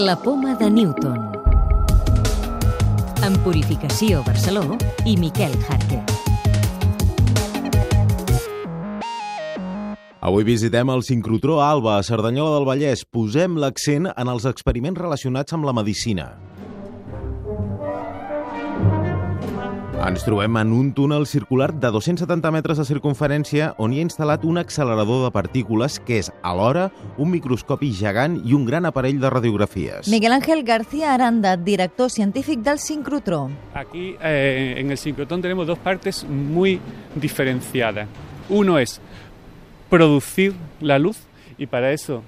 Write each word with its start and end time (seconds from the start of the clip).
La 0.00 0.16
poma 0.16 0.54
de 0.54 0.70
Newton. 0.70 1.18
En 3.22 3.34
Purificació 3.44 4.22
Barceló 4.24 4.78
i 5.04 5.12
Miquel 5.20 5.52
Jarque. 5.66 5.98
Avui 10.24 10.46
visitem 10.48 10.88
el 10.94 11.04
sincrotró 11.04 11.60
Alba 11.60 11.98
a 11.98 12.06
Cerdanyola 12.06 12.54
del 12.56 12.68
Vallès. 12.70 13.04
Posem 13.04 13.60
l'accent 13.60 14.08
en 14.14 14.32
els 14.32 14.48
experiments 14.48 15.04
relacionats 15.04 15.52
amb 15.52 15.68
la 15.68 15.76
medicina. 15.76 16.30
Ens 20.10 20.24
trobem 20.26 20.56
en 20.58 20.72
un 20.74 20.88
túnel 20.90 21.24
circular 21.24 21.72
de 21.72 21.86
270 21.94 22.50
metres 22.50 22.80
de 22.80 22.84
circunferència 22.88 23.68
on 23.78 23.92
hi 23.94 24.00
ha 24.00 24.06
instal·lat 24.08 24.42
un 24.42 24.58
accelerador 24.58 25.20
de 25.22 25.28
partícules 25.30 26.00
que 26.02 26.16
és 26.18 26.32
alhora 26.42 26.88
un 27.14 27.30
microscopi 27.30 27.92
gegant 27.94 28.40
i 28.42 28.56
un 28.56 28.64
gran 28.66 28.88
aparell 28.90 29.20
de 29.22 29.30
radiografies. 29.30 30.08
Miguel 30.10 30.34
Ángel 30.34 30.64
García 30.66 31.14
Aranda, 31.14 31.54
director 31.54 32.10
científic 32.10 32.58
del 32.58 32.80
sincrotró. 32.82 33.52
Aquí 33.72 34.16
eh, 34.20 34.74
en 34.78 34.90
el 34.90 34.98
sincrotrón 34.98 35.42
tenemos 35.42 35.68
dos 35.68 35.78
partes 35.78 36.24
muy 36.24 36.80
diferenciadas. 37.14 38.08
Uno 38.48 38.80
es 38.80 39.00
producir 39.88 40.56
la 40.80 40.98
luz 40.98 41.18
y 41.56 41.68
para 41.68 41.92
eso 41.92 42.24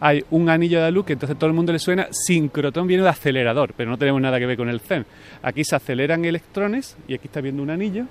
hay 0.00 0.24
un 0.30 0.48
anillo 0.48 0.82
de 0.82 0.90
luz 0.90 1.06
que 1.06 1.12
entonces 1.14 1.38
todo 1.38 1.48
el 1.48 1.54
mundo 1.54 1.72
le 1.72 1.78
suena 1.78 2.08
sincrotrón 2.10 2.86
viene 2.86 3.02
de 3.02 3.08
acelerador, 3.08 3.74
pero 3.76 3.90
no 3.90 3.98
tenemos 3.98 4.20
nada 4.20 4.38
que 4.38 4.46
ver 4.46 4.56
con 4.56 4.68
el 4.68 4.80
CERN. 4.80 5.06
Aquí 5.42 5.64
se 5.64 5.76
aceleran 5.76 6.24
electrones 6.24 6.96
y 7.08 7.14
aquí 7.14 7.28
está 7.28 7.40
viendo 7.40 7.62
un 7.62 7.70
anillo 7.70 8.06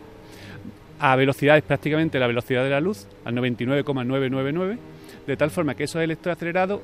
a 1.01 1.15
velocidades 1.15 1.63
prácticamente 1.63 2.19
la 2.19 2.27
velocidad 2.27 2.63
de 2.63 2.69
la 2.69 2.79
luz, 2.79 3.07
al 3.25 3.33
99,999, 3.33 4.77
de 5.25 5.37
tal 5.37 5.49
forma 5.49 5.73
que 5.73 5.85
esos 5.85 6.01
electrones 6.01 6.37
acelerados, 6.37 6.79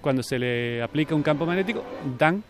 cuando 0.00 0.22
se 0.22 0.38
le 0.38 0.80
aplica 0.80 1.16
un 1.16 1.24
campo 1.24 1.44
magnético, 1.44 1.84
dan 2.16 2.42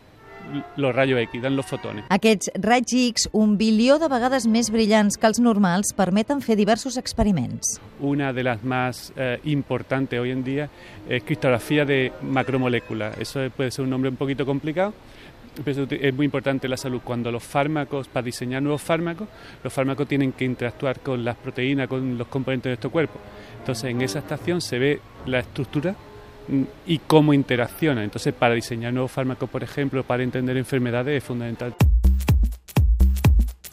los 0.76 0.94
rayos 0.94 1.20
X, 1.20 1.42
dan 1.42 1.56
los 1.56 1.66
fotones. 1.66 2.04
Aquests 2.08 2.50
raigs 2.54 2.92
X, 2.92 3.28
un 3.32 3.56
bilió 3.58 3.98
de 3.98 4.08
vegades 4.08 4.46
més 4.46 4.70
brillants 4.70 5.18
que 5.18 5.28
els 5.28 5.40
normals, 5.40 5.92
permeten 5.96 6.42
fer 6.44 6.56
diversos 6.56 6.96
experiments. 6.96 7.78
Una 8.00 8.32
de 8.32 8.44
las 8.44 8.62
más 8.64 9.12
eh, 9.16 9.40
importantes 9.44 10.18
hoy 10.20 10.30
en 10.30 10.44
día 10.44 10.68
es 11.08 11.22
cristografía 11.22 11.84
de 11.84 12.12
macromoléculas. 12.22 13.18
Eso 13.18 13.40
puede 13.56 13.70
ser 13.70 13.84
un 13.84 13.90
nombre 13.90 14.10
un 14.10 14.16
poquito 14.16 14.46
complicado, 14.46 14.94
pero 15.64 15.86
es 15.90 16.14
muy 16.14 16.26
importante 16.26 16.68
la 16.68 16.76
salud. 16.76 17.00
Cuando 17.02 17.32
los 17.32 17.42
fármacos, 17.42 18.08
para 18.08 18.24
diseñar 18.24 18.62
nuevos 18.62 18.82
fármacos, 18.82 19.28
los 19.62 19.72
fármacos 19.72 20.06
tienen 20.06 20.32
que 20.32 20.44
interactuar 20.44 21.00
con 21.00 21.24
las 21.24 21.36
proteínas, 21.36 21.88
con 21.88 22.16
los 22.16 22.28
componentes 22.28 22.64
de 22.64 22.70
nuestro 22.70 22.90
cuerpo. 22.90 23.18
Entonces, 23.58 23.90
en 23.90 24.00
esa 24.02 24.20
estación 24.20 24.60
se 24.60 24.78
ve 24.78 25.00
la 25.26 25.40
estructura 25.40 25.94
y 26.86 26.98
cómo 26.98 27.34
interacciona. 27.34 28.04
Entonces, 28.04 28.34
para 28.34 28.54
diseñar 28.54 28.92
nuevos 28.92 29.12
fármacos, 29.12 29.48
por 29.48 29.62
ejemplo, 29.62 30.02
para 30.04 30.22
entender 30.22 30.56
enfermedades, 30.56 31.18
es 31.18 31.24
fundamental. 31.24 31.74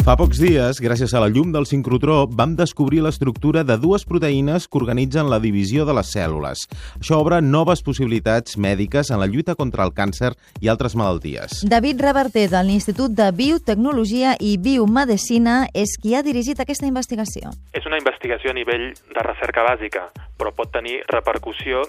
Fa 0.06 0.14
pocs 0.14 0.38
dies, 0.38 0.78
gràcies 0.86 1.16
a 1.18 1.20
la 1.24 1.32
llum 1.34 1.50
del 1.50 1.66
sincrotró, 1.66 2.28
vam 2.30 2.52
descobrir 2.54 3.00
l'estructura 3.02 3.64
de 3.66 3.74
dues 3.82 4.04
proteïnes 4.06 4.68
que 4.70 4.78
organitzen 4.78 5.32
la 5.32 5.40
divisió 5.42 5.82
de 5.90 5.96
les 5.98 6.12
cèl·lules. 6.14 6.68
Això 7.00 7.18
obre 7.18 7.40
noves 7.42 7.82
possibilitats 7.82 8.60
mèdiques 8.62 9.10
en 9.10 9.18
la 9.18 9.26
lluita 9.26 9.56
contra 9.58 9.82
el 9.82 9.96
càncer 9.98 10.36
i 10.62 10.70
altres 10.70 10.94
malalties. 10.94 11.64
David 11.66 12.06
Reverter, 12.06 12.46
de 12.54 12.62
l'Institut 12.68 13.18
de 13.18 13.32
Biotecnologia 13.34 14.36
i 14.38 14.60
Biomedicina, 14.62 15.64
és 15.74 15.98
qui 15.98 16.14
ha 16.14 16.22
dirigit 16.22 16.62
aquesta 16.62 16.86
investigació. 16.86 17.56
És 17.74 17.90
una 17.90 17.98
investigació 17.98 18.54
a 18.54 18.60
nivell 18.60 18.92
de 18.94 19.26
recerca 19.26 19.66
bàsica, 19.66 20.12
però 20.38 20.54
pot 20.54 20.70
tenir 20.70 21.00
repercussió 21.10 21.82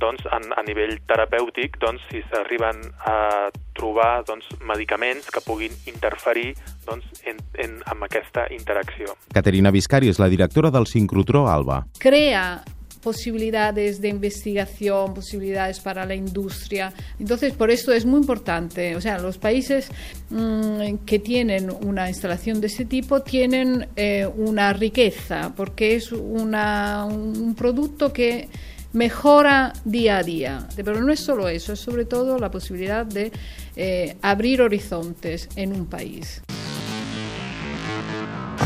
doncs, 0.00 0.24
a, 0.26 0.38
a 0.38 0.64
nivell 0.66 0.96
terapèutic 1.08 1.78
doncs, 1.82 2.02
si 2.10 2.22
s'arriben 2.30 2.80
a 3.06 3.50
trobar 3.78 4.24
doncs, 4.26 4.48
medicaments 4.66 5.30
que 5.30 5.42
puguin 5.44 5.74
interferir 5.90 6.54
doncs, 6.86 7.06
en, 7.24 7.38
en, 7.58 7.78
amb 7.90 8.08
aquesta 8.08 8.48
interacció. 8.54 9.14
Caterina 9.34 9.72
Viscari 9.74 10.10
és 10.10 10.18
la 10.22 10.30
directora 10.32 10.72
del 10.74 10.88
sincrotró 10.90 11.46
Alba. 11.48 11.84
Crea 11.98 12.62
posibilidades 12.98 14.00
de 14.00 14.08
investigación, 14.08 15.14
posibilidades 15.14 15.80
para 15.80 16.04
la 16.04 16.14
industria. 16.14 16.92
Entonces, 17.18 17.52
por 17.54 17.70
esto 17.70 17.92
es 17.92 18.04
muy 18.04 18.20
importante. 18.20 18.96
O 18.96 19.00
sea, 19.00 19.18
los 19.18 19.38
países 19.38 19.90
mmm, 20.30 20.96
que 21.06 21.18
tienen 21.18 21.70
una 21.70 22.08
instalación 22.08 22.60
de 22.60 22.66
ese 22.66 22.84
tipo 22.84 23.22
tienen 23.22 23.88
eh, 23.96 24.26
una 24.26 24.72
riqueza, 24.72 25.52
porque 25.56 25.96
es 25.96 26.12
una, 26.12 27.06
un 27.06 27.54
producto 27.54 28.12
que 28.12 28.48
mejora 28.98 29.72
día 29.84 30.18
a 30.18 30.22
día. 30.24 30.68
Pero 30.74 31.00
no 31.00 31.12
es 31.12 31.20
solo 31.20 31.48
eso, 31.48 31.72
es 31.72 31.80
sobre 31.80 32.04
todo 32.04 32.36
la 32.38 32.50
posibilidad 32.50 33.06
de 33.06 33.30
eh, 33.76 34.16
abrir 34.22 34.60
horizontes 34.60 35.48
en 35.54 35.72
un 35.72 35.86
país. 35.86 36.42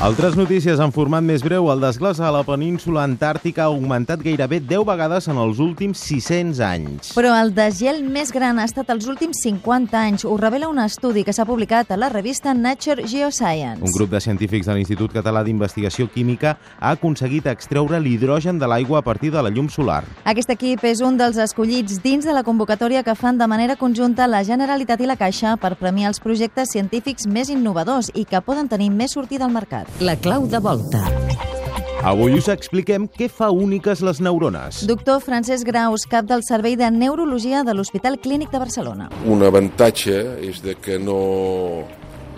Altres 0.03 0.35
notícies 0.35 0.81
en 0.83 0.91
format 0.91 1.23
més 1.23 1.45
breu. 1.47 1.69
El 1.71 1.79
desglàs 1.79 2.19
a 2.19 2.33
la 2.35 2.41
península 2.43 3.05
antàrtica 3.07 3.63
ha 3.63 3.71
augmentat 3.71 4.19
gairebé 4.19 4.59
10 4.59 4.83
vegades 4.89 5.29
en 5.31 5.37
els 5.39 5.61
últims 5.63 6.01
600 6.09 6.59
anys. 6.67 7.13
Però 7.15 7.31
el 7.39 7.53
desgel 7.55 8.01
més 8.03 8.33
gran 8.35 8.59
ha 8.59 8.65
estat 8.67 8.91
els 8.91 9.07
últims 9.07 9.39
50 9.45 9.95
anys. 10.01 10.25
Ho 10.27 10.35
revela 10.41 10.67
un 10.73 10.81
estudi 10.83 11.23
que 11.23 11.31
s'ha 11.31 11.47
publicat 11.47 11.93
a 11.95 11.99
la 12.03 12.09
revista 12.11 12.51
Nature 12.51 13.07
Geoscience. 13.07 13.79
Un 13.79 13.95
grup 13.95 14.11
de 14.11 14.21
científics 14.25 14.67
de 14.67 14.75
l'Institut 14.75 15.15
Català 15.15 15.45
d'Investigació 15.47 16.09
Química 16.11 16.57
ha 16.81 16.91
aconseguit 16.97 17.47
extreure 17.47 18.03
l'hidrogen 18.03 18.59
de 18.59 18.67
l'aigua 18.67 18.99
a 18.99 19.07
partir 19.07 19.31
de 19.31 19.39
la 19.39 19.55
llum 19.55 19.71
solar. 19.71 20.03
Aquest 20.25 20.51
equip 20.57 20.83
és 20.83 21.05
un 21.07 21.15
dels 21.15 21.39
escollits 21.39 22.03
dins 22.03 22.27
de 22.27 22.35
la 22.35 22.43
convocatòria 22.43 23.05
que 23.07 23.15
fan 23.15 23.39
de 23.39 23.47
manera 23.47 23.79
conjunta 23.79 24.27
la 24.27 24.43
Generalitat 24.43 24.99
i 24.99 25.07
la 25.12 25.21
Caixa 25.23 25.55
per 25.62 25.77
premiar 25.79 26.11
els 26.11 26.19
projectes 26.19 26.75
científics 26.75 27.31
més 27.31 27.55
innovadors 27.55 28.11
i 28.19 28.27
que 28.27 28.43
poden 28.43 28.67
tenir 28.67 28.91
més 28.91 29.15
sortida 29.15 29.47
al 29.47 29.55
mercat. 29.55 29.92
La 30.01 30.17
clau 30.17 30.47
de 30.47 30.59
volta. 30.59 31.03
Avui 32.03 32.35
us 32.35 32.49
expliquem 32.51 33.05
què 33.07 33.29
fa 33.31 33.53
úniques 33.55 34.01
les 34.03 34.19
neurones. 34.25 34.81
Doctor 34.89 35.21
Francesc 35.23 35.69
Graus, 35.69 36.07
cap 36.11 36.27
del 36.27 36.43
Servei 36.43 36.75
de 36.81 36.89
Neurologia 36.91 37.61
de 37.63 37.75
l'Hospital 37.77 38.19
Clínic 38.19 38.51
de 38.51 38.59
Barcelona. 38.59 39.11
Un 39.29 39.45
avantatge 39.47 40.17
és 40.43 40.63
de 40.65 40.75
que 40.75 40.99
no, 40.99 41.85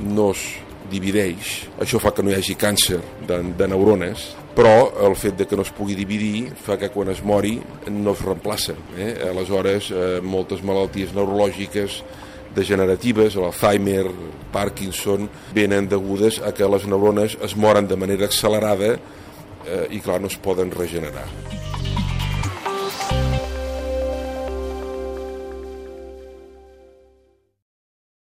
no 0.03 0.31
es 0.35 0.43
divideix. 0.91 1.55
Això 1.81 2.03
fa 2.03 2.13
que 2.13 2.27
no 2.27 2.35
hi 2.35 2.37
hagi 2.37 2.59
càncer 2.61 3.01
de, 3.29 3.41
de 3.57 3.71
neurones, 3.71 4.27
però 4.59 4.91
el 5.07 5.17
fet 5.17 5.39
de 5.39 5.49
que 5.49 5.57
no 5.57 5.65
es 5.65 5.73
pugui 5.73 5.97
dividir 5.97 6.51
fa 6.67 6.77
que 6.77 6.93
quan 6.93 7.15
es 7.15 7.25
mori 7.25 7.57
no 7.89 8.13
es 8.13 8.23
reemplaça. 8.27 8.77
Eh? 8.99 9.15
Aleshores, 9.31 9.89
eh, 9.95 10.21
moltes 10.21 10.61
malalties 10.67 11.17
neurològiques 11.17 12.03
degeneratives, 12.55 13.37
l'Alzheimer, 13.41 14.07
Parkinson, 14.55 15.29
venen 15.55 15.89
degudes 15.91 16.41
a 16.43 16.55
que 16.55 16.69
les 16.71 16.87
neurones 16.91 17.39
es 17.43 17.57
moren 17.57 17.91
de 17.91 17.99
manera 17.99 18.31
accelerada 18.31 18.95
eh, 18.95 19.85
i, 19.91 20.01
clar, 20.01 20.21
no 20.23 20.31
es 20.33 20.39
poden 20.39 20.73
regenerar. 20.75 21.29